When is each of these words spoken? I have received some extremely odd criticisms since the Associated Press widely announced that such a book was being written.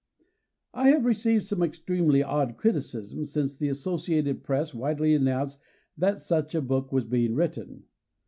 I 0.73 0.89
have 0.89 1.05
received 1.05 1.45
some 1.45 1.61
extremely 1.61 2.23
odd 2.23 2.57
criticisms 2.57 3.29
since 3.31 3.55
the 3.55 3.69
Associated 3.69 4.43
Press 4.43 4.73
widely 4.73 5.13
announced 5.13 5.59
that 5.95 6.19
such 6.19 6.55
a 6.55 6.59
book 6.63 6.91
was 6.91 7.03
being 7.05 7.35
written. 7.35 7.83